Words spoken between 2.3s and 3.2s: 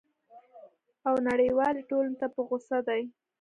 په غوصه دی!